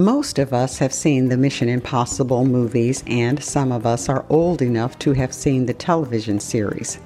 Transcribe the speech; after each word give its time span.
Most 0.00 0.38
of 0.38 0.54
us 0.54 0.78
have 0.78 0.94
seen 0.94 1.28
the 1.28 1.36
Mission 1.36 1.68
Impossible 1.68 2.46
movies, 2.46 3.04
and 3.06 3.44
some 3.44 3.70
of 3.70 3.84
us 3.84 4.08
are 4.08 4.24
old 4.30 4.62
enough 4.62 4.98
to 5.00 5.12
have 5.12 5.34
seen 5.34 5.66
the 5.66 5.74
television 5.74 6.40
series. 6.40 6.98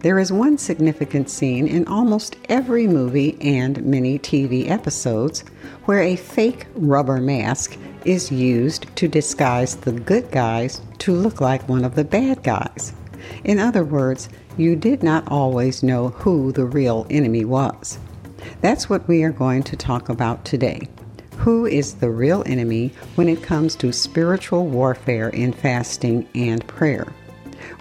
There 0.00 0.18
is 0.18 0.30
one 0.30 0.58
significant 0.58 1.30
scene 1.30 1.66
in 1.66 1.88
almost 1.88 2.36
every 2.50 2.86
movie 2.86 3.38
and 3.40 3.82
many 3.82 4.18
TV 4.18 4.68
episodes 4.68 5.40
where 5.86 6.02
a 6.02 6.16
fake 6.16 6.66
rubber 6.74 7.18
mask 7.18 7.78
is 8.04 8.30
used 8.30 8.94
to 8.96 9.08
disguise 9.08 9.76
the 9.76 9.92
good 9.92 10.30
guys 10.30 10.82
to 10.98 11.14
look 11.14 11.40
like 11.40 11.66
one 11.66 11.82
of 11.82 11.94
the 11.94 12.04
bad 12.04 12.42
guys. 12.42 12.92
In 13.44 13.58
other 13.58 13.84
words, 13.84 14.28
you 14.58 14.76
did 14.76 15.02
not 15.02 15.26
always 15.28 15.82
know 15.82 16.10
who 16.10 16.52
the 16.52 16.66
real 16.66 17.06
enemy 17.08 17.46
was. 17.46 17.98
That's 18.60 18.90
what 18.90 19.08
we 19.08 19.22
are 19.22 19.32
going 19.32 19.62
to 19.62 19.76
talk 19.76 20.10
about 20.10 20.44
today. 20.44 20.90
Who 21.44 21.66
is 21.66 21.96
the 21.96 22.08
real 22.08 22.42
enemy 22.46 22.94
when 23.16 23.28
it 23.28 23.42
comes 23.42 23.76
to 23.76 23.92
spiritual 23.92 24.66
warfare 24.66 25.28
in 25.28 25.52
fasting 25.52 26.26
and 26.34 26.66
prayer? 26.66 27.06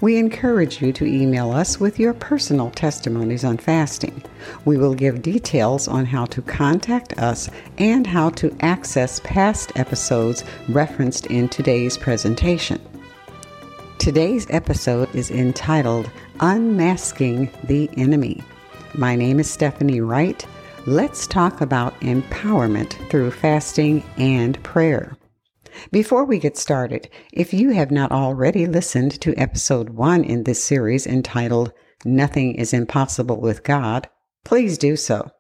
We 0.02 0.17
encourage 0.17 0.81
you 0.81 0.91
to 0.91 1.05
email 1.05 1.49
us 1.49 1.80
with 1.80 1.98
your 1.98 2.13
personal 2.13 2.71
testimonies 2.71 3.45
on 3.45 3.57
fasting. 3.57 4.21
We 4.66 4.76
will 4.77 4.94
give 4.94 5.21
details 5.21 5.88
on 5.88 6.05
how 6.05 6.26
to 6.26 6.41
contact 6.41 7.18
us 7.18 7.49
and 7.77 8.05
how 8.05 8.31
to 8.31 8.54
access 8.59 9.21
past 9.23 9.71
episodes 9.77 10.43
referenced 10.68 11.27
in 11.27 11.48
today's 11.48 11.98
presentation. 11.98 12.82
Today's 13.98 14.45
episode 14.49 15.16
is 15.16 15.32
entitled 15.32 16.12
Unmasking 16.41 17.49
the 17.63 17.90
Enemy. 17.95 18.43
My 18.93 19.16
name 19.16 19.40
is 19.40 19.49
Stephanie 19.49 20.02
Wright 20.02 20.45
let's 20.86 21.28
talk 21.28 21.62
about 21.62 21.98
empowerment 22.02 22.91
through 23.10 23.32
fasting 23.32 24.04
and 24.18 24.62
prayer. 24.63 25.16
Before 25.91 26.26
we 26.26 26.40
get 26.40 26.57
started, 26.57 27.10
if 27.32 27.54
you 27.54 27.71
have 27.71 27.90
not 27.90 28.12
already 28.12 28.66
listened 28.68 29.20
to 29.22 29.34
episode 29.35 29.91
one 29.91 30.24
in 30.24 30.44
this 30.44 30.63
series 30.63 31.07
entitled 31.07 31.72
Nothing 32.04 32.55
is 32.55 32.74
Impossible 32.74 33.40
with 33.40 33.63
God, 33.63 34.10
please 34.44 34.77
do 34.77 34.98
so. 34.98 35.32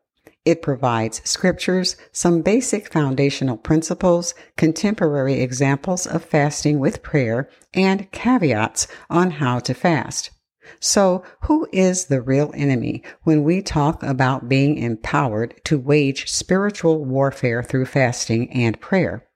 It 0.45 0.61
provides 0.61 1.21
scriptures, 1.23 1.97
some 2.11 2.41
basic 2.41 2.91
foundational 2.91 3.57
principles, 3.57 4.33
contemporary 4.57 5.41
examples 5.41 6.07
of 6.07 6.23
fasting 6.23 6.79
with 6.79 7.03
prayer, 7.03 7.49
and 7.73 8.11
caveats 8.11 8.87
on 9.09 9.31
how 9.31 9.59
to 9.59 9.73
fast. 9.73 10.31
So, 10.79 11.23
who 11.41 11.67
is 11.71 12.05
the 12.05 12.21
real 12.21 12.51
enemy 12.55 13.03
when 13.23 13.43
we 13.43 13.61
talk 13.61 14.03
about 14.03 14.49
being 14.49 14.77
empowered 14.77 15.59
to 15.65 15.79
wage 15.79 16.29
spiritual 16.29 17.03
warfare 17.03 17.63
through 17.63 17.85
fasting 17.85 18.51
and 18.51 18.79
prayer? 18.79 19.27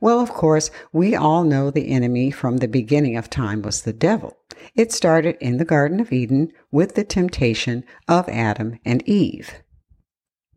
Well, 0.00 0.20
of 0.20 0.30
course, 0.30 0.70
we 0.92 1.14
all 1.14 1.44
know 1.44 1.70
the 1.70 1.90
enemy 1.90 2.30
from 2.30 2.58
the 2.58 2.68
beginning 2.68 3.16
of 3.16 3.30
time 3.30 3.62
was 3.62 3.82
the 3.82 3.92
devil. 3.92 4.36
It 4.74 4.92
started 4.92 5.36
in 5.40 5.58
the 5.58 5.64
Garden 5.64 6.00
of 6.00 6.12
Eden 6.12 6.52
with 6.70 6.94
the 6.94 7.04
temptation 7.04 7.84
of 8.06 8.28
Adam 8.28 8.78
and 8.84 9.02
Eve. 9.08 9.62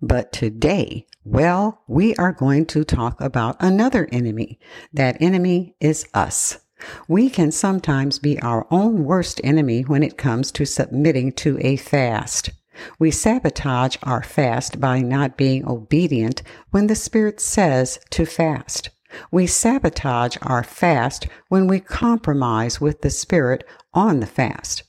But 0.02 0.32
today, 0.32 1.06
well, 1.24 1.84
we 1.88 2.16
are 2.16 2.32
going 2.32 2.66
to 2.68 2.84
talk 2.84 3.22
about 3.22 3.56
another 3.60 4.10
enemy. 4.12 4.60
That 4.92 5.22
enemy 5.22 5.76
is 5.80 6.08
us. 6.14 6.60
We 7.08 7.30
can 7.30 7.52
sometimes 7.52 8.20
be 8.20 8.40
our 8.42 8.66
own 8.72 9.04
worst 9.04 9.42
enemy 9.44 9.82
when 9.82 10.04
it 10.04 10.18
comes 10.18 10.52
to 10.54 10.66
submitting 10.66 11.34
to 11.34 11.58
a 11.62 11.76
fast. 11.78 12.50
We 12.98 13.12
sabotage 13.12 13.98
our 14.04 14.24
fast 14.24 14.80
by 14.80 15.02
not 15.02 15.38
being 15.38 15.68
obedient 15.68 16.42
when 16.72 16.88
the 16.88 16.96
Spirit 16.96 17.40
says 17.40 18.00
to 18.12 18.26
fast. 18.26 18.90
We 19.32 19.46
sabotage 19.46 20.38
our 20.42 20.64
fast 20.64 21.28
when 21.50 21.68
we 21.68 21.80
compromise 21.80 22.80
with 22.80 23.02
the 23.02 23.10
Spirit 23.10 23.66
on 23.94 24.20
the 24.20 24.26
fast. 24.26 24.84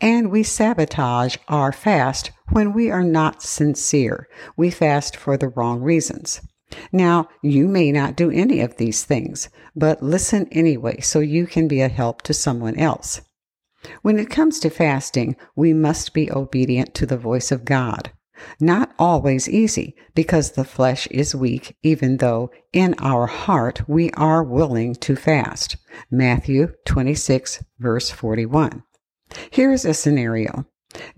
And 0.00 0.30
we 0.30 0.42
sabotage 0.42 1.36
our 1.46 1.72
fast 1.72 2.32
when 2.50 2.72
we 2.72 2.90
are 2.90 3.04
not 3.04 3.42
sincere. 3.42 4.28
We 4.56 4.70
fast 4.70 5.16
for 5.16 5.36
the 5.36 5.48
wrong 5.48 5.80
reasons. 5.80 6.40
Now, 6.92 7.28
you 7.42 7.68
may 7.68 7.92
not 7.92 8.16
do 8.16 8.30
any 8.30 8.60
of 8.60 8.76
these 8.76 9.04
things, 9.04 9.48
but 9.74 10.02
listen 10.02 10.48
anyway 10.50 11.00
so 11.00 11.20
you 11.20 11.46
can 11.46 11.68
be 11.68 11.80
a 11.80 11.88
help 11.88 12.22
to 12.22 12.34
someone 12.34 12.76
else. 12.76 13.20
When 14.02 14.18
it 14.18 14.30
comes 14.30 14.58
to 14.60 14.70
fasting, 14.70 15.36
we 15.54 15.72
must 15.72 16.12
be 16.12 16.30
obedient 16.30 16.94
to 16.94 17.06
the 17.06 17.16
voice 17.16 17.52
of 17.52 17.64
God. 17.64 18.10
Not 18.60 18.92
always 18.98 19.48
easy 19.48 19.96
because 20.14 20.52
the 20.52 20.64
flesh 20.64 21.06
is 21.08 21.34
weak, 21.34 21.76
even 21.82 22.18
though 22.18 22.50
in 22.72 22.94
our 22.98 23.26
heart 23.26 23.88
we 23.88 24.10
are 24.12 24.44
willing 24.44 24.94
to 24.96 25.16
fast. 25.16 25.76
Matthew 26.10 26.72
26, 26.86 27.64
verse 27.78 28.10
41. 28.10 28.82
Here's 29.50 29.84
a 29.84 29.94
scenario. 29.94 30.66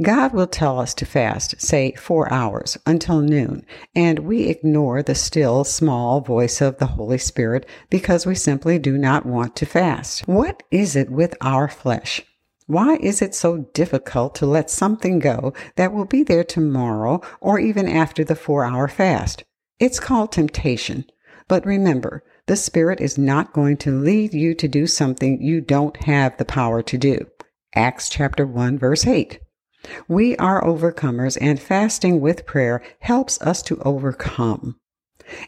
God 0.03 0.33
will 0.33 0.47
tell 0.47 0.81
us 0.81 0.95
to 0.95 1.07
fast, 1.07 1.61
say 1.61 1.93
four 1.93 2.33
hours 2.33 2.77
until 2.87 3.21
noon, 3.21 3.65
and 3.95 4.21
we 4.21 4.49
ignore 4.49 5.03
the 5.03 5.15
still 5.15 5.63
small 5.63 6.21
voice 6.21 6.61
of 6.61 6.79
the 6.79 6.87
Holy 6.87 7.19
Spirit 7.19 7.69
because 7.89 8.27
we 8.27 8.35
simply 8.35 8.79
do 8.79 8.99
not 8.99 9.27
want 9.27 9.55
to 9.57 9.67
fast. 9.67 10.27
What 10.27 10.63
is 10.71 10.97
it 10.97 11.11
with 11.11 11.37
our 11.41 11.69
flesh? 11.69 12.23
Why 12.67 12.97
is 12.97 13.23
it 13.23 13.35
so 13.35 13.69
difficult 13.75 14.35
to 14.37 14.47
let 14.47 14.71
something 14.71 15.19
go 15.19 15.53
that 15.77 15.93
will 15.93 16.05
be 16.05 16.25
there 16.25 16.45
tomorrow 16.45 17.21
or 17.41 17.61
even 17.61 17.89
after 17.89 18.25
the 18.25 18.37
four 18.37 18.65
hour 18.65 18.89
fast? 18.89 19.45
It's 19.79 20.01
called 20.01 20.33
temptation. 20.33 21.05
But 21.47 21.67
remember, 21.67 22.25
the 22.47 22.57
Spirit 22.57 23.01
is 23.01 23.19
not 23.19 23.53
going 23.53 23.77
to 23.79 24.01
lead 24.01 24.35
you 24.35 24.55
to 24.55 24.67
do 24.67 24.87
something 24.87 25.43
you 25.43 25.61
don't 25.61 25.97
have 26.05 26.37
the 26.39 26.45
power 26.45 26.83
to 26.83 26.99
do. 26.99 27.27
Acts 27.75 28.09
chapter 28.09 28.47
1 28.47 28.79
verse 28.79 29.07
8. 29.07 29.39
We 30.09 30.37
are 30.37 30.63
overcomers, 30.63 31.39
and 31.41 31.61
fasting 31.61 32.21
with 32.21 32.47
prayer 32.47 32.83
helps 33.01 33.41
us 33.41 33.63
to 33.63 33.81
overcome. 33.83 34.77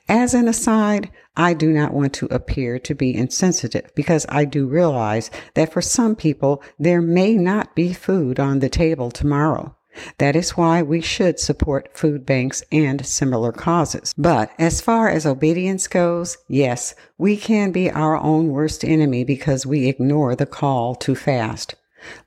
As 0.09 0.33
an 0.33 0.49
aside, 0.49 1.11
I 1.37 1.55
do 1.55 1.73
not 1.73 1.93
want 1.93 2.13
to 2.15 2.27
appear 2.27 2.79
to 2.79 2.95
be 2.95 3.17
insensitive 3.17 3.91
because 3.95 4.27
I 4.29 4.45
do 4.45 4.67
realize 4.67 5.31
that 5.55 5.73
for 5.73 5.83
some 5.83 6.15
people 6.15 6.63
there 6.79 7.03
may 7.03 7.37
not 7.37 7.75
be 7.75 7.93
food 7.93 8.39
on 8.39 8.61
the 8.61 8.69
table 8.69 9.11
tomorrow. 9.11 9.75
That 10.19 10.37
is 10.37 10.57
why 10.57 10.83
we 10.83 11.01
should 11.01 11.39
support 11.39 11.97
food 11.97 12.25
banks 12.25 12.63
and 12.73 13.05
similar 13.05 13.53
causes. 13.53 14.15
But 14.17 14.51
as 14.59 14.81
far 14.81 15.09
as 15.09 15.27
obedience 15.27 15.87
goes, 15.87 16.39
yes, 16.49 16.95
we 17.19 17.37
can 17.37 17.73
be 17.73 17.91
our 17.91 18.17
own 18.17 18.49
worst 18.49 18.85
enemy 18.85 19.25
because 19.25 19.67
we 19.67 19.89
ignore 19.89 20.35
the 20.35 20.47
call 20.47 20.95
to 20.97 21.15
fast. 21.15 21.75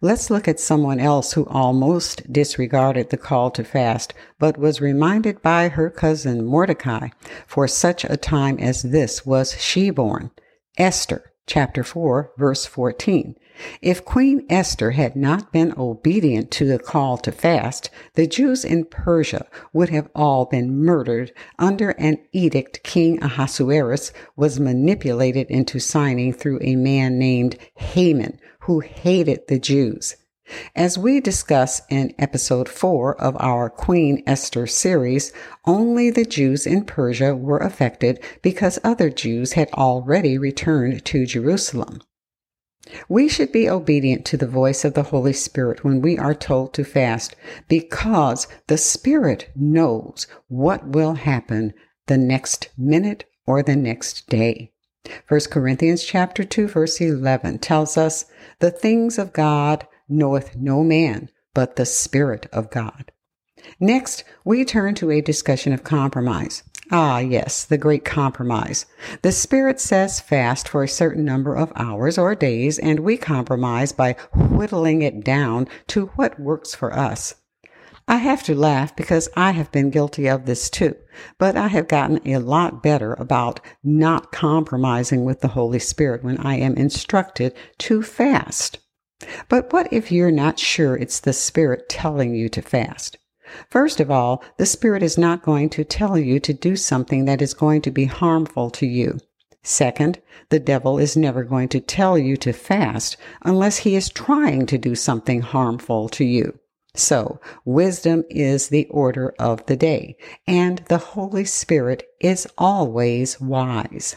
Let's 0.01 0.29
look 0.29 0.47
at 0.47 0.59
someone 0.59 0.99
else 0.99 1.33
who 1.33 1.45
almost 1.45 2.31
disregarded 2.31 3.09
the 3.09 3.17
call 3.17 3.51
to 3.51 3.63
fast, 3.63 4.13
but 4.39 4.57
was 4.57 4.81
reminded 4.81 5.41
by 5.41 5.69
her 5.69 5.89
cousin 5.89 6.45
Mordecai, 6.45 7.09
for 7.47 7.67
such 7.67 8.03
a 8.03 8.17
time 8.17 8.59
as 8.59 8.83
this 8.83 9.25
was 9.25 9.59
she 9.59 9.89
born. 9.89 10.31
Esther, 10.77 11.31
chapter 11.47 11.83
4, 11.83 12.31
verse 12.37 12.65
14. 12.65 13.35
If 13.81 14.03
Queen 14.03 14.45
Esther 14.49 14.91
had 14.91 15.15
not 15.15 15.53
been 15.53 15.73
obedient 15.77 16.51
to 16.51 16.65
the 16.65 16.77
call 16.77 17.17
to 17.19 17.31
fast, 17.31 17.89
the 18.15 18.27
Jews 18.27 18.65
in 18.65 18.83
Persia 18.83 19.47
would 19.71 19.89
have 19.89 20.09
all 20.13 20.43
been 20.45 20.83
murdered 20.83 21.31
under 21.57 21.91
an 21.91 22.17
edict 22.33 22.83
King 22.83 23.23
Ahasuerus 23.23 24.11
was 24.35 24.59
manipulated 24.59 25.47
into 25.49 25.79
signing 25.79 26.33
through 26.33 26.59
a 26.61 26.75
man 26.75 27.17
named 27.17 27.57
Haman, 27.75 28.39
who 28.65 28.79
hated 28.79 29.47
the 29.47 29.59
Jews. 29.59 30.15
As 30.75 30.97
we 30.97 31.19
discuss 31.19 31.81
in 31.89 32.13
episode 32.19 32.69
4 32.69 33.19
of 33.19 33.35
our 33.39 33.69
Queen 33.69 34.21
Esther 34.27 34.67
series, 34.67 35.31
only 35.65 36.09
the 36.09 36.25
Jews 36.25 36.67
in 36.67 36.85
Persia 36.85 37.35
were 37.35 37.57
affected 37.57 38.23
because 38.41 38.79
other 38.83 39.09
Jews 39.09 39.53
had 39.53 39.71
already 39.73 40.37
returned 40.37 41.03
to 41.05 41.25
Jerusalem. 41.25 42.01
We 43.09 43.27
should 43.27 43.51
be 43.51 43.67
obedient 43.67 44.25
to 44.25 44.37
the 44.37 44.47
voice 44.47 44.85
of 44.85 44.93
the 44.93 45.03
Holy 45.03 45.33
Spirit 45.33 45.83
when 45.83 46.01
we 46.01 46.19
are 46.19 46.35
told 46.35 46.73
to 46.75 46.83
fast 46.83 47.35
because 47.67 48.47
the 48.67 48.77
Spirit 48.77 49.49
knows 49.55 50.27
what 50.47 50.87
will 50.87 51.15
happen 51.15 51.73
the 52.05 52.17
next 52.17 52.69
minute 52.77 53.25
or 53.47 53.63
the 53.63 53.75
next 53.75 54.29
day. 54.29 54.71
1 55.27 55.39
Corinthians 55.51 56.03
chapter 56.03 56.43
2 56.43 56.67
verse 56.67 56.99
11 56.99 57.59
tells 57.59 57.97
us, 57.97 58.25
"The 58.59 58.71
things 58.71 59.17
of 59.17 59.33
God 59.33 59.87
knoweth 60.09 60.55
no 60.55 60.83
man, 60.83 61.29
but 61.53 61.75
the 61.75 61.85
Spirit 61.85 62.47
of 62.51 62.69
God." 62.69 63.11
Next, 63.79 64.23
we 64.43 64.63
turn 64.63 64.95
to 64.95 65.11
a 65.11 65.21
discussion 65.21 65.73
of 65.73 65.83
compromise. 65.83 66.63
Ah, 66.91 67.17
yes, 67.17 67.65
the 67.65 67.79
great 67.79 68.05
compromise. 68.05 68.85
The 69.23 69.31
Spirit 69.31 69.79
says 69.79 70.19
fast 70.19 70.69
for 70.69 70.83
a 70.83 70.87
certain 70.87 71.25
number 71.25 71.55
of 71.55 71.73
hours 71.75 72.17
or 72.17 72.35
days, 72.35 72.77
and 72.77 72.99
we 72.99 73.17
compromise 73.17 73.91
by 73.91 74.15
whittling 74.35 75.01
it 75.01 75.23
down 75.23 75.67
to 75.87 76.07
what 76.15 76.39
works 76.39 76.75
for 76.75 76.93
us. 76.93 77.33
I 78.07 78.17
have 78.17 78.43
to 78.43 78.53
laugh 78.53 78.95
because 78.95 79.29
I 79.35 79.51
have 79.51 79.71
been 79.71 79.89
guilty 79.89 80.27
of 80.27 80.45
this 80.45 80.69
too, 80.69 80.95
but 81.39 81.57
I 81.57 81.69
have 81.69 81.87
gotten 81.87 82.19
a 82.27 82.37
lot 82.37 82.83
better 82.83 83.13
about 83.13 83.59
not 83.83 84.31
compromising 84.31 85.25
with 85.25 85.41
the 85.41 85.49
Holy 85.49 85.79
Spirit 85.79 86.23
when 86.23 86.37
I 86.37 86.57
am 86.57 86.75
instructed 86.75 87.55
to 87.79 88.03
fast. 88.03 88.77
But 89.49 89.73
what 89.73 89.91
if 89.91 90.11
you're 90.11 90.29
not 90.29 90.59
sure 90.59 90.95
it's 90.95 91.19
the 91.19 91.33
Spirit 91.33 91.89
telling 91.89 92.35
you 92.35 92.47
to 92.49 92.61
fast? 92.61 93.17
First 93.69 93.99
of 93.99 94.11
all, 94.11 94.43
the 94.57 94.67
Spirit 94.67 95.01
is 95.01 95.17
not 95.17 95.41
going 95.41 95.69
to 95.71 95.83
tell 95.83 96.17
you 96.17 96.39
to 96.41 96.53
do 96.53 96.75
something 96.75 97.25
that 97.25 97.41
is 97.41 97.53
going 97.55 97.81
to 97.83 97.91
be 97.91 98.05
harmful 98.05 98.69
to 98.71 98.85
you. 98.85 99.19
Second, 99.63 100.21
the 100.49 100.59
devil 100.59 100.99
is 100.99 101.17
never 101.17 101.43
going 101.43 101.69
to 101.69 101.79
tell 101.79 102.19
you 102.19 102.37
to 102.37 102.53
fast 102.53 103.17
unless 103.41 103.77
he 103.77 103.95
is 103.95 104.09
trying 104.09 104.67
to 104.67 104.77
do 104.77 104.93
something 104.93 105.41
harmful 105.41 106.07
to 106.09 106.23
you. 106.23 106.59
So, 106.95 107.41
wisdom 107.65 108.23
is 108.29 108.69
the 108.69 108.85
order 108.85 109.33
of 109.37 109.65
the 109.65 109.75
day, 109.75 110.15
and 110.47 110.79
the 110.87 110.97
Holy 110.97 111.45
Spirit 111.45 112.03
is 112.21 112.47
always 112.57 113.39
wise. 113.39 114.15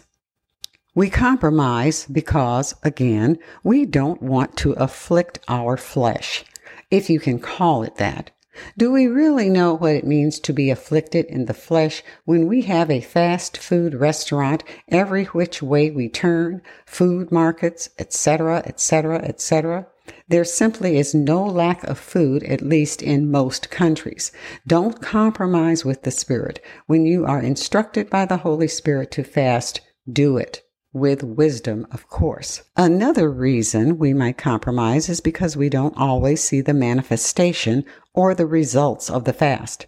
We 0.95 1.11
compromise 1.11 2.07
because, 2.07 2.75
again, 2.83 3.39
we 3.63 3.85
don't 3.85 4.23
want 4.23 4.57
to 4.59 4.73
afflict 4.73 5.41
our 5.49 5.77
flesh, 5.77 6.45
if 6.91 7.11
you 7.11 7.21
can 7.21 7.39
call 7.41 7.83
it 7.83 7.97
that. 7.97 8.31
Do 8.77 8.91
we 8.91 9.07
really 9.07 9.49
know 9.49 9.75
what 9.75 9.95
it 9.95 10.07
means 10.07 10.41
to 10.41 10.53
be 10.53 10.71
afflicted 10.71 11.27
in 11.27 11.45
the 11.45 11.55
flesh 11.55 12.03
when 12.25 12.49
we 12.49 12.63
have 12.63 12.91
a 12.91 13.01
fast 13.01 13.57
food 13.57 13.95
restaurant 13.95 14.65
every 14.89 15.27
which 15.27 15.63
way 15.63 15.91
we 15.91 16.09
turn, 16.09 16.63
food 16.85 17.31
markets, 17.31 17.91
etc., 17.99 18.63
etc., 18.67 19.19
etc.? 19.19 19.87
There 20.29 20.45
simply 20.45 20.99
is 20.99 21.15
no 21.15 21.43
lack 21.45 21.85
of 21.85 21.99
food, 21.99 22.43
at 22.43 22.61
least 22.61 23.01
in 23.01 23.31
most 23.31 23.71
countries. 23.71 24.31
Don't 24.67 25.01
compromise 25.01 25.87
with 25.87 26.03
the 26.03 26.11
Spirit. 26.11 26.63
When 26.87 27.07
you 27.07 27.25
are 27.25 27.41
instructed 27.41 28.11
by 28.11 28.27
the 28.27 28.37
Holy 28.37 28.69
Spirit 28.69 29.11
to 29.13 29.25
fast, 29.25 29.81
do 30.11 30.37
it. 30.37 30.63
With 30.93 31.23
wisdom, 31.23 31.87
of 31.91 32.09
course. 32.09 32.63
Another 32.77 33.31
reason 33.31 33.99
we 33.99 34.13
might 34.13 34.37
compromise 34.37 35.09
is 35.09 35.21
because 35.23 35.57
we 35.57 35.71
don't 35.71 35.97
always 35.97 36.43
see 36.43 36.61
the 36.61 36.75
manifestation 36.75 37.85
or 38.13 38.35
the 38.35 38.47
results 38.47 39.09
of 39.09 39.25
the 39.25 39.33
fast. 39.33 39.87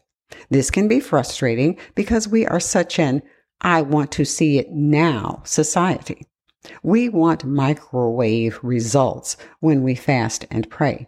This 0.48 0.70
can 0.70 0.88
be 0.88 1.00
frustrating 1.00 1.76
because 1.94 2.28
we 2.28 2.46
are 2.46 2.60
such 2.60 2.98
an 2.98 3.22
I 3.60 3.82
want 3.82 4.10
to 4.12 4.24
see 4.24 4.58
it 4.58 4.70
now 4.70 5.42
society. 5.44 6.26
We 6.82 7.08
want 7.08 7.44
microwave 7.44 8.58
results 8.62 9.36
when 9.60 9.82
we 9.82 9.94
fast 9.94 10.44
and 10.50 10.68
pray, 10.68 11.06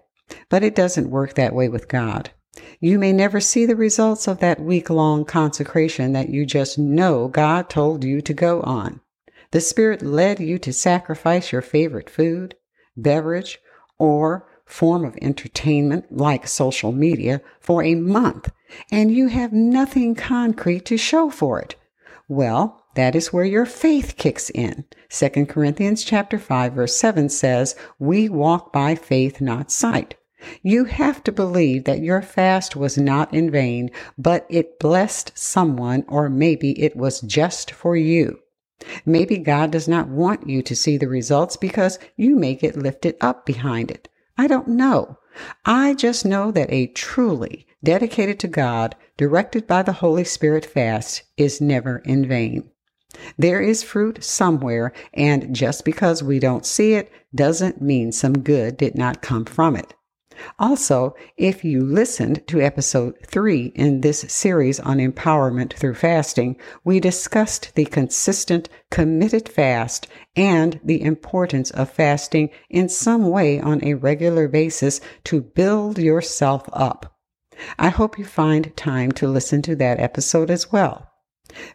but 0.48 0.62
it 0.62 0.74
doesn't 0.74 1.10
work 1.10 1.34
that 1.34 1.54
way 1.54 1.68
with 1.68 1.88
God. 1.88 2.30
You 2.80 2.98
may 2.98 3.12
never 3.12 3.40
see 3.40 3.64
the 3.64 3.76
results 3.76 4.26
of 4.26 4.38
that 4.40 4.60
week 4.60 4.90
long 4.90 5.24
consecration 5.24 6.12
that 6.12 6.28
you 6.28 6.44
just 6.44 6.78
know 6.78 7.28
God 7.28 7.70
told 7.70 8.04
you 8.04 8.20
to 8.22 8.34
go 8.34 8.60
on. 8.62 9.00
The 9.52 9.60
Spirit 9.60 10.02
led 10.02 10.40
you 10.40 10.58
to 10.58 10.72
sacrifice 10.72 11.52
your 11.52 11.62
favorite 11.62 12.08
food, 12.08 12.56
beverage, 12.96 13.58
or 13.98 14.48
form 14.64 15.04
of 15.04 15.16
entertainment 15.20 16.10
like 16.10 16.48
social 16.48 16.92
media 16.92 17.42
for 17.60 17.82
a 17.82 17.94
month, 17.94 18.50
and 18.90 19.10
you 19.10 19.28
have 19.28 19.52
nothing 19.52 20.14
concrete 20.14 20.86
to 20.86 20.96
show 20.96 21.28
for 21.30 21.60
it. 21.60 21.76
Well, 22.28 22.81
that 22.94 23.14
is 23.14 23.32
where 23.32 23.44
your 23.44 23.66
faith 23.66 24.16
kicks 24.16 24.50
in. 24.50 24.84
2 25.08 25.46
Corinthians 25.46 26.04
chapter 26.04 26.38
5 26.38 26.72
verse 26.72 26.96
7 26.96 27.28
says, 27.28 27.74
"We 27.98 28.28
walk 28.28 28.72
by 28.72 28.94
faith, 28.94 29.40
not 29.40 29.70
sight." 29.70 30.14
You 30.62 30.86
have 30.86 31.22
to 31.24 31.32
believe 31.32 31.84
that 31.84 32.02
your 32.02 32.20
fast 32.20 32.74
was 32.74 32.98
not 32.98 33.32
in 33.32 33.50
vain, 33.50 33.90
but 34.18 34.44
it 34.50 34.80
blessed 34.80 35.32
someone 35.34 36.04
or 36.08 36.28
maybe 36.28 36.72
it 36.82 36.96
was 36.96 37.20
just 37.20 37.70
for 37.70 37.96
you. 37.96 38.40
Maybe 39.06 39.38
God 39.38 39.70
does 39.70 39.86
not 39.86 40.08
want 40.08 40.48
you 40.48 40.60
to 40.62 40.74
see 40.74 40.96
the 40.96 41.06
results 41.06 41.56
because 41.56 42.00
you 42.16 42.34
may 42.34 42.56
get 42.56 42.76
lifted 42.76 43.14
up 43.20 43.46
behind 43.46 43.92
it. 43.92 44.08
I 44.36 44.48
don't 44.48 44.66
know. 44.66 45.18
I 45.64 45.94
just 45.94 46.24
know 46.24 46.50
that 46.50 46.72
a 46.72 46.88
truly 46.88 47.66
dedicated 47.84 48.40
to 48.40 48.48
God, 48.48 48.96
directed 49.16 49.68
by 49.68 49.82
the 49.84 49.92
Holy 49.92 50.24
Spirit 50.24 50.66
fast 50.66 51.22
is 51.36 51.60
never 51.60 51.98
in 51.98 52.26
vain. 52.26 52.71
There 53.38 53.60
is 53.60 53.82
fruit 53.82 54.22
somewhere, 54.22 54.92
and 55.14 55.54
just 55.54 55.84
because 55.84 56.22
we 56.22 56.38
don't 56.38 56.66
see 56.66 56.94
it 56.94 57.10
doesn't 57.34 57.80
mean 57.80 58.12
some 58.12 58.42
good 58.42 58.76
did 58.76 58.94
not 58.94 59.22
come 59.22 59.44
from 59.44 59.76
it. 59.76 59.94
Also, 60.58 61.14
if 61.36 61.62
you 61.62 61.84
listened 61.84 62.46
to 62.48 62.60
episode 62.60 63.14
three 63.26 63.66
in 63.74 64.00
this 64.00 64.20
series 64.28 64.80
on 64.80 64.96
empowerment 64.96 65.74
through 65.74 65.94
fasting, 65.94 66.56
we 66.84 66.98
discussed 66.98 67.72
the 67.74 67.84
consistent, 67.84 68.68
committed 68.90 69.48
fast 69.48 70.06
and 70.34 70.80
the 70.82 71.02
importance 71.02 71.70
of 71.70 71.90
fasting 71.90 72.50
in 72.70 72.88
some 72.88 73.28
way 73.28 73.60
on 73.60 73.84
a 73.84 73.94
regular 73.94 74.48
basis 74.48 75.00
to 75.24 75.40
build 75.40 75.98
yourself 75.98 76.68
up. 76.72 77.14
I 77.78 77.90
hope 77.90 78.18
you 78.18 78.24
find 78.24 78.74
time 78.76 79.12
to 79.12 79.28
listen 79.28 79.62
to 79.62 79.76
that 79.76 80.00
episode 80.00 80.50
as 80.50 80.72
well. 80.72 81.11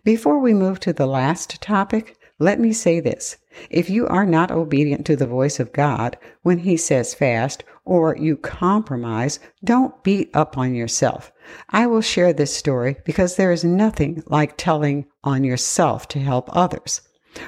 Before 0.04 0.40
we 0.40 0.54
move 0.54 0.80
to 0.82 0.94
the 0.94 1.06
last 1.06 1.62
topic, 1.62 2.18
let 2.40 2.60
me 2.60 2.72
say 2.72 3.00
this. 3.00 3.38
If 3.70 3.90
you 3.90 4.08
are 4.08 4.26
not 4.26 4.52
obedient 4.52 5.06
to 5.08 5.16
the 5.16 5.26
voice 5.26 5.60
of 5.60 5.74
God 5.74 6.18
when 6.44 6.60
He 6.60 6.78
says 6.78 7.14
fast, 7.14 7.64
or 7.84 8.16
you 8.18 8.36
compromise, 8.36 9.40
don't 9.64 10.04
beat 10.04 10.30
up 10.36 10.58
on 10.58 10.76
yourself. 10.76 11.32
I 11.70 11.88
will 11.88 12.02
share 12.02 12.34
this 12.34 12.56
story 12.56 12.98
because 13.06 13.36
there 13.36 13.52
is 13.52 13.64
nothing 13.64 14.22
like 14.28 14.58
telling 14.58 15.06
on 15.24 15.44
yourself 15.44 16.08
to 16.10 16.20
help 16.20 16.50
others. 16.56 17.02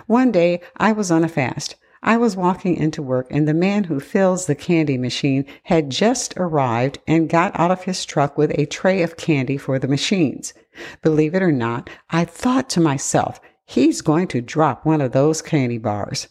One 0.08 0.32
day 0.32 0.62
I 0.78 0.92
was 0.94 1.12
on 1.12 1.24
a 1.24 1.30
fast. 1.30 1.76
I 2.02 2.16
was 2.16 2.38
walking 2.38 2.78
into 2.78 3.02
work 3.02 3.28
and 3.30 3.46
the 3.48 3.54
man 3.54 3.84
who 3.84 4.00
fills 4.00 4.46
the 4.46 4.56
candy 4.56 4.98
machine 4.98 5.46
had 5.64 5.90
just 5.90 6.34
arrived 6.38 7.00
and 7.06 7.30
got 7.30 7.60
out 7.60 7.72
of 7.72 7.84
his 7.84 8.06
truck 8.06 8.38
with 8.38 8.58
a 8.58 8.66
tray 8.66 9.02
of 9.02 9.18
candy 9.18 9.58
for 9.58 9.78
the 9.78 9.88
machines. 9.88 10.54
Believe 11.02 11.36
it 11.36 11.42
or 11.42 11.52
not, 11.52 11.90
I 12.10 12.26
thought 12.26 12.70
to 12.72 12.82
myself, 12.82 13.40
he's 13.66 14.02
going 14.02 14.28
to 14.30 14.42
drop 14.42 14.86
one 14.86 15.02
of 15.02 15.12
those 15.12 15.42
candy 15.42 15.78
bars. 15.78 16.28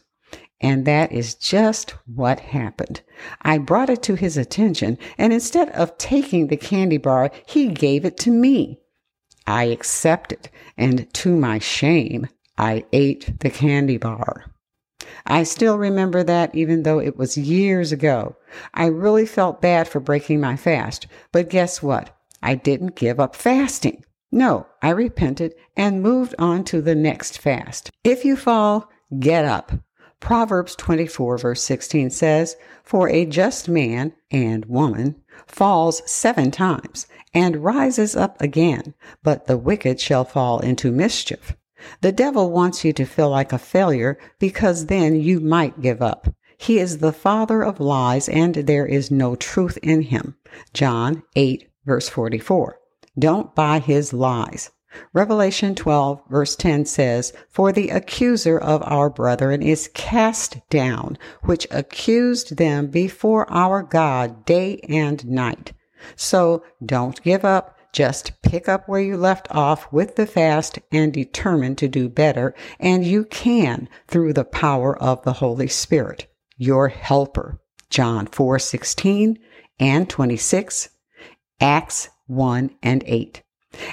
And 0.61 0.85
that 0.87 1.13
is 1.13 1.35
just 1.35 1.95
what 2.07 2.41
happened. 2.41 3.03
I 3.43 3.59
brought 3.59 3.91
it 3.91 4.03
to 4.05 4.17
his 4.17 4.37
attention, 4.37 4.99
and 5.17 5.33
instead 5.33 5.71
of 5.71 5.97
taking 5.99 6.49
the 6.49 6.57
candy 6.57 6.99
bar, 6.99 7.31
he 7.47 7.69
gave 7.69 8.05
it 8.05 8.17
to 8.19 8.31
me. 8.31 8.81
I 9.47 9.65
accepted, 9.65 10.51
and 10.77 11.13
to 11.15 11.37
my 11.37 11.59
shame, 11.59 12.27
I 12.59 12.85
ate 12.93 13.39
the 13.41 13.51
candy 13.51 13.99
bar. 13.99 14.53
I 15.27 15.45
still 15.45 15.79
remember 15.79 16.25
that 16.25 16.55
even 16.55 16.83
though 16.83 16.99
it 16.99 17.17
was 17.17 17.39
years 17.39 17.93
ago. 17.93 18.37
I 18.75 18.87
really 18.87 19.27
felt 19.27 19.63
bad 19.63 19.87
for 19.87 20.01
breaking 20.01 20.41
my 20.41 20.57
fast, 20.57 21.07
but 21.33 21.51
guess 21.51 21.83
what? 21.83 22.17
I 22.43 22.57
didn't 22.57 22.97
give 22.97 23.21
up 23.21 23.37
fasting. 23.37 24.05
No, 24.31 24.67
I 24.83 24.91
repented 24.91 25.55
and 25.77 26.03
moved 26.03 26.35
on 26.39 26.65
to 26.65 26.83
the 26.83 26.95
next 26.95 27.39
fast. 27.39 27.91
If 28.05 28.25
you 28.25 28.37
fall, 28.37 28.91
get 29.19 29.45
up. 29.45 29.73
Proverbs 30.21 30.75
24 30.77 31.39
verse 31.39 31.63
16 31.63 32.11
says, 32.11 32.57
For 32.83 33.09
a 33.09 33.25
just 33.25 33.69
man 33.69 34.13
and 34.31 34.67
woman 34.67 35.17
falls 35.47 36.03
seven 36.11 36.51
times 36.51 37.07
and 37.33 37.65
rises 37.65 38.17
up 38.17 38.41
again, 38.41 38.95
but 39.23 39.47
the 39.47 39.57
wicked 39.57 40.01
shall 40.01 40.25
fall 40.25 40.59
into 40.61 40.91
mischief. 40.91 41.57
The 42.01 42.13
devil 42.13 42.51
wants 42.51 42.85
you 42.85 42.93
to 42.95 43.05
feel 43.07 43.31
like 43.31 43.53
a 43.53 43.59
failure 43.59 44.19
because 44.39 44.87
then 44.87 45.21
you 45.21 45.41
might 45.41 45.81
give 45.81 46.03
up. 46.03 46.35
He 46.59 46.79
is 46.79 46.99
the 46.99 47.13
father 47.13 47.63
of 47.63 47.79
lies 47.79 48.29
and 48.29 48.55
there 48.55 48.87
is 48.87 49.13
no 49.13 49.37
truth 49.37 49.79
in 49.83 50.03
him. 50.03 50.37
John 50.75 51.23
8 51.37 51.69
verse 51.87 52.09
44. 52.09 52.79
Don't 53.19 53.55
buy 53.55 53.81
his 53.81 54.13
lies. 54.13 54.71
Revelation 55.13 55.75
12 55.75 56.23
verse 56.31 56.57
10 56.57 56.87
says, 56.87 57.33
For 57.51 57.73
the 57.73 57.91
accuser 57.91 58.59
of 58.59 58.83
our 58.85 59.11
brethren 59.11 59.63
is 59.63 59.91
cast 59.93 60.59
down, 60.71 61.19
which 61.43 61.67
accused 61.71 62.57
them 62.57 62.87
before 62.87 63.51
our 63.53 63.83
God 63.83 64.45
day 64.45 64.81
and 64.89 65.27
night. 65.27 65.73
So 66.17 66.63
don't 66.85 67.23
give 67.23 67.45
up. 67.45 67.77
Just 67.93 68.41
pick 68.43 68.69
up 68.69 68.89
where 68.89 69.01
you 69.01 69.17
left 69.17 69.49
off 69.51 69.91
with 69.93 70.17
the 70.17 70.27
fast 70.27 70.79
and 70.93 71.13
determine 71.13 71.75
to 71.77 71.89
do 71.89 72.09
better. 72.09 72.55
And 72.79 73.05
you 73.05 73.25
can 73.25 73.89
through 74.07 74.35
the 74.35 74.45
power 74.45 74.97
of 74.97 75.23
the 75.23 75.35
Holy 75.35 75.69
Spirit, 75.69 76.27
your 76.57 76.89
helper. 76.89 77.61
John 77.91 78.27
4 78.27 78.59
16 78.59 79.39
and 79.81 80.09
26, 80.09 80.91
Acts 81.61 82.11
1 82.29 82.71
and 82.83 83.03
8. 83.07 83.43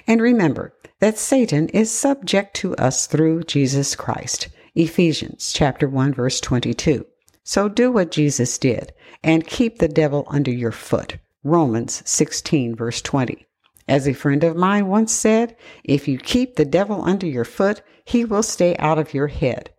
And 0.07 0.21
remember 0.21 0.73
that 0.99 1.17
Satan 1.17 1.67
is 1.69 1.91
subject 1.91 2.55
to 2.57 2.75
us 2.75 3.07
through 3.07 3.43
Jesus 3.43 3.95
Christ. 3.95 4.47
Ephesians 4.75 5.51
chapter 5.53 5.89
1 5.89 6.13
verse 6.13 6.39
22. 6.39 7.05
So 7.43 7.69
do 7.69 7.91
what 7.91 8.11
Jesus 8.11 8.57
did 8.57 8.93
and 9.23 9.47
keep 9.47 9.79
the 9.79 9.87
devil 9.87 10.25
under 10.27 10.51
your 10.51 10.71
foot. 10.71 11.17
Romans 11.43 12.01
16, 12.05 12.75
verse 12.75 13.01
20. 13.01 13.45
As 13.87 14.07
a 14.07 14.13
friend 14.13 14.43
of 14.43 14.55
mine 14.55 14.87
once 14.87 15.13
said, 15.13 15.55
if 15.83 16.07
you 16.07 16.17
keep 16.17 16.55
the 16.55 16.65
devil 16.65 17.03
under 17.03 17.27
your 17.27 17.45
foot, 17.45 17.83
he 18.03 18.25
will 18.25 18.41
stay 18.41 18.75
out 18.77 18.97
of 18.97 19.13
your 19.13 19.27
head. 19.27 19.69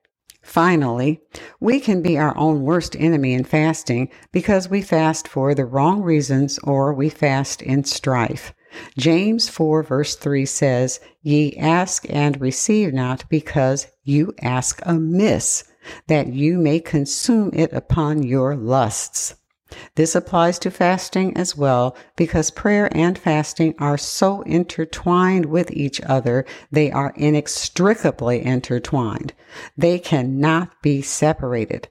Finally, 0.46 1.20
we 1.58 1.80
can 1.80 2.00
be 2.00 2.16
our 2.16 2.34
own 2.38 2.62
worst 2.62 2.94
enemy 3.00 3.34
in 3.34 3.42
fasting 3.42 4.08
because 4.30 4.70
we 4.70 4.80
fast 4.80 5.26
for 5.26 5.54
the 5.54 5.64
wrong 5.64 6.02
reasons 6.02 6.56
or 6.60 6.94
we 6.94 7.08
fast 7.08 7.60
in 7.60 7.82
strife. 7.82 8.54
James 8.96 9.48
4 9.48 9.82
verse 9.82 10.14
3 10.14 10.46
says, 10.46 11.00
Ye 11.20 11.56
ask 11.56 12.06
and 12.08 12.40
receive 12.40 12.94
not 12.94 13.28
because 13.28 13.88
you 14.04 14.32
ask 14.40 14.80
amiss, 14.86 15.64
that 16.06 16.28
you 16.28 16.58
may 16.58 16.78
consume 16.78 17.50
it 17.52 17.72
upon 17.72 18.22
your 18.22 18.54
lusts. 18.54 19.34
This 19.94 20.14
applies 20.14 20.58
to 20.60 20.70
fasting 20.70 21.36
as 21.36 21.56
well 21.56 21.96
because 22.16 22.50
prayer 22.50 22.88
and 22.96 23.18
fasting 23.18 23.74
are 23.78 23.98
so 23.98 24.42
intertwined 24.42 25.46
with 25.46 25.70
each 25.70 26.00
other, 26.02 26.44
they 26.70 26.90
are 26.90 27.12
inextricably 27.16 28.44
intertwined. 28.44 29.32
They 29.76 29.98
cannot 29.98 30.70
be 30.82 31.02
separated. 31.02 31.88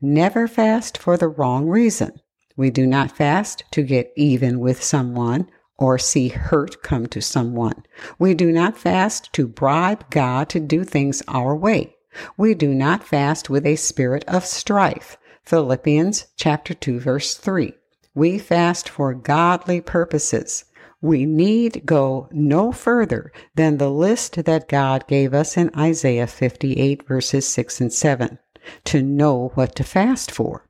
Never 0.00 0.48
fast 0.48 0.96
for 0.96 1.16
the 1.16 1.28
wrong 1.28 1.66
reason. 1.66 2.20
We 2.56 2.70
do 2.70 2.86
not 2.86 3.12
fast 3.12 3.64
to 3.72 3.82
get 3.82 4.12
even 4.16 4.60
with 4.60 4.82
someone 4.82 5.50
or 5.78 5.98
see 5.98 6.28
hurt 6.28 6.82
come 6.82 7.06
to 7.08 7.20
someone. 7.20 7.84
We 8.18 8.32
do 8.32 8.50
not 8.50 8.78
fast 8.78 9.32
to 9.34 9.46
bribe 9.46 10.08
God 10.10 10.48
to 10.50 10.60
do 10.60 10.84
things 10.84 11.22
our 11.28 11.54
way. 11.54 11.96
We 12.38 12.54
do 12.54 12.72
not 12.72 13.04
fast 13.04 13.50
with 13.50 13.66
a 13.66 13.76
spirit 13.76 14.24
of 14.26 14.46
strife. 14.46 15.18
Philippians 15.46 16.26
chapter 16.34 16.74
2 16.74 16.98
verse 16.98 17.36
3. 17.36 17.72
We 18.16 18.36
fast 18.36 18.88
for 18.88 19.14
godly 19.14 19.80
purposes. 19.80 20.64
We 21.00 21.24
need 21.24 21.86
go 21.86 22.28
no 22.32 22.72
further 22.72 23.30
than 23.54 23.76
the 23.76 23.88
list 23.88 24.44
that 24.44 24.68
God 24.68 25.06
gave 25.06 25.32
us 25.32 25.56
in 25.56 25.70
Isaiah 25.78 26.26
58 26.26 27.06
verses 27.06 27.46
6 27.46 27.80
and 27.80 27.92
7 27.92 28.40
to 28.86 29.02
know 29.02 29.52
what 29.54 29.76
to 29.76 29.84
fast 29.84 30.32
for. 30.32 30.66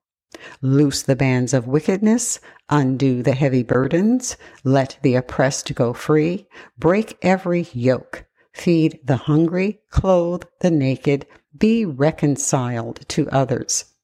Loose 0.61 1.01
the 1.01 1.17
bands 1.17 1.55
of 1.55 1.67
wickedness, 1.67 2.39
undo 2.69 3.23
the 3.23 3.33
heavy 3.33 3.63
burdens, 3.63 4.37
let 4.63 4.99
the 5.01 5.15
oppressed 5.15 5.75
go 5.75 5.95
free, 5.95 6.49
break 6.77 7.17
every 7.23 7.67
yoke, 7.73 8.27
feed 8.53 9.01
the 9.03 9.17
hungry, 9.17 9.81
clothe 9.89 10.43
the 10.61 10.71
naked, 10.71 11.27
be 11.57 11.87
reconciled 11.87 13.01
to 13.09 13.27
others. 13.31 13.96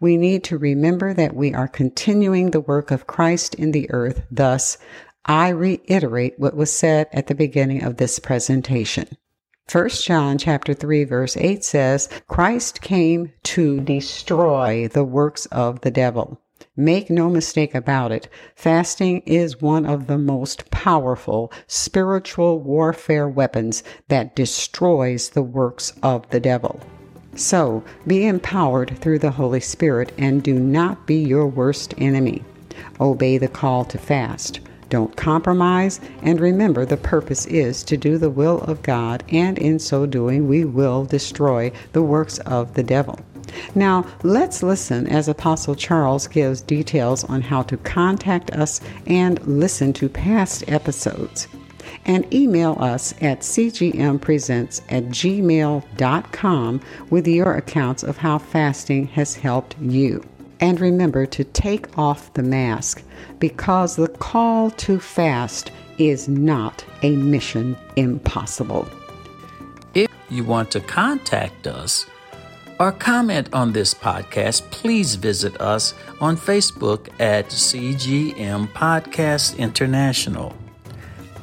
We 0.00 0.16
need 0.16 0.44
to 0.44 0.58
remember 0.58 1.14
that 1.14 1.34
we 1.34 1.54
are 1.54 1.68
continuing 1.68 2.50
the 2.50 2.60
work 2.60 2.90
of 2.90 3.06
Christ 3.06 3.54
in 3.54 3.72
the 3.72 3.90
earth. 3.90 4.22
Thus, 4.30 4.78
I 5.24 5.48
reiterate 5.50 6.38
what 6.38 6.56
was 6.56 6.72
said 6.72 7.08
at 7.12 7.26
the 7.26 7.34
beginning 7.34 7.84
of 7.84 7.98
this 7.98 8.18
presentation. 8.18 9.08
1 9.70 9.88
John 9.90 10.38
chapter 10.38 10.72
3 10.72 11.04
verse 11.04 11.36
8 11.36 11.62
says, 11.62 12.08
Christ 12.26 12.80
came 12.80 13.32
to 13.42 13.80
destroy 13.80 14.88
the 14.88 15.04
works 15.04 15.44
of 15.46 15.82
the 15.82 15.90
devil. 15.90 16.40
Make 16.74 17.10
no 17.10 17.28
mistake 17.28 17.74
about 17.74 18.10
it, 18.10 18.28
fasting 18.56 19.20
is 19.26 19.60
one 19.60 19.84
of 19.84 20.06
the 20.06 20.16
most 20.16 20.70
powerful 20.70 21.52
spiritual 21.66 22.60
warfare 22.60 23.28
weapons 23.28 23.82
that 24.08 24.34
destroys 24.34 25.30
the 25.30 25.42
works 25.42 25.92
of 26.02 26.30
the 26.30 26.40
devil. 26.40 26.80
So 27.38 27.84
be 28.04 28.26
empowered 28.26 28.98
through 28.98 29.20
the 29.20 29.30
Holy 29.30 29.60
Spirit 29.60 30.12
and 30.18 30.42
do 30.42 30.58
not 30.58 31.06
be 31.06 31.14
your 31.14 31.46
worst 31.46 31.94
enemy. 31.96 32.42
Obey 33.00 33.38
the 33.38 33.46
call 33.46 33.84
to 33.84 33.96
fast. 33.96 34.58
Don't 34.88 35.16
compromise, 35.16 36.00
and 36.22 36.40
remember 36.40 36.84
the 36.84 36.96
purpose 36.96 37.46
is 37.46 37.84
to 37.84 37.96
do 37.96 38.18
the 38.18 38.28
will 38.28 38.62
of 38.62 38.82
God, 38.82 39.22
and 39.30 39.56
in 39.56 39.78
so 39.78 40.04
doing, 40.04 40.48
we 40.48 40.64
will 40.64 41.04
destroy 41.04 41.70
the 41.92 42.02
works 42.02 42.38
of 42.40 42.74
the 42.74 42.82
devil. 42.82 43.20
Now, 43.72 44.04
let's 44.24 44.64
listen 44.64 45.06
as 45.06 45.28
Apostle 45.28 45.76
Charles 45.76 46.26
gives 46.26 46.60
details 46.60 47.22
on 47.22 47.42
how 47.42 47.62
to 47.62 47.76
contact 47.76 48.50
us 48.50 48.80
and 49.06 49.40
listen 49.46 49.92
to 49.92 50.08
past 50.08 50.64
episodes 50.66 51.46
and 52.08 52.32
email 52.34 52.76
us 52.80 53.12
at 53.20 53.40
cgmpresents 53.40 54.80
at 54.88 55.04
gmail.com 55.04 56.80
with 57.10 57.28
your 57.28 57.54
accounts 57.54 58.02
of 58.02 58.16
how 58.16 58.38
fasting 58.38 59.06
has 59.08 59.36
helped 59.36 59.78
you. 59.78 60.24
And 60.60 60.80
remember 60.80 61.26
to 61.26 61.44
take 61.44 61.96
off 61.96 62.32
the 62.34 62.42
mask 62.42 63.04
because 63.38 63.94
the 63.94 64.08
call 64.08 64.70
to 64.72 64.98
fast 64.98 65.70
is 65.98 66.28
not 66.28 66.84
a 67.02 67.14
mission 67.14 67.76
impossible. 67.96 68.88
If 69.94 70.10
you 70.30 70.44
want 70.44 70.70
to 70.72 70.80
contact 70.80 71.66
us 71.66 72.06
or 72.80 72.92
comment 72.92 73.52
on 73.52 73.72
this 73.72 73.94
podcast, 73.94 74.70
please 74.70 75.16
visit 75.16 75.60
us 75.60 75.94
on 76.20 76.36
Facebook 76.36 77.08
at 77.20 77.48
CGM 77.48 78.68
Podcast 78.68 79.58
International. 79.58 80.56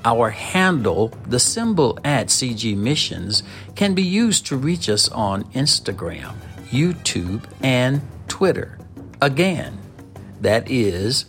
Our 0.05 0.29
handle, 0.29 1.11
the 1.25 1.39
symbol 1.39 1.97
at 2.03 2.27
CG 2.27 2.77
Missions, 2.77 3.41
can 3.75 3.95
be 3.95 4.03
used 4.03 4.45
to 4.45 4.55
reach 4.55 4.87
us 4.87 5.09
on 5.09 5.45
Instagram, 5.45 6.35
YouTube, 6.69 7.43
and 7.63 8.01
Twitter. 8.27 8.77
Again, 9.19 9.79
that 10.41 10.69
is 10.69 11.25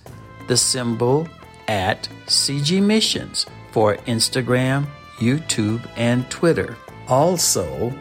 the 0.47 0.59
symbol 0.59 1.27
at 1.69 2.07
CG 2.27 2.83
Missions 2.83 3.47
for 3.73 3.97
Instagram, 4.07 4.87
YouTube, 5.17 5.89
and 5.97 6.29
Twitter. 6.31 6.77
Also, 7.09 7.95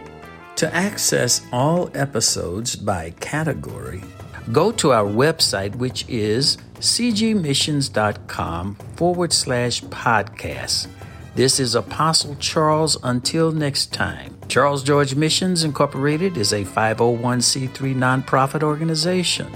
to 0.58 0.76
access 0.76 1.42
all 1.54 1.90
episodes 1.94 2.76
by 2.76 3.12
category, 3.22 4.04
go 4.52 4.74
to 4.74 4.92
our 4.92 5.06
website, 5.10 5.74
which 5.76 6.04
is 6.10 6.58
cgmissions.com 6.80 8.76
forward 8.96 9.34
slash 9.34 9.82
podcast. 9.84 10.88
This 11.36 11.60
is 11.60 11.76
Apostle 11.76 12.36
Charles. 12.36 12.98
Until 13.04 13.52
next 13.52 13.92
time, 13.92 14.38
Charles 14.48 14.84
George 14.84 15.16
Missions 15.16 15.64
Incorporated 15.64 16.38
is 16.38 16.54
a 16.54 16.64
501c3 16.64 17.94
nonprofit 17.96 18.64
organization. 18.64 19.52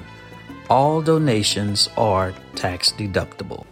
All 0.69 1.01
donations 1.01 1.88
are 1.97 2.33
tax 2.55 2.91
deductible. 2.91 3.65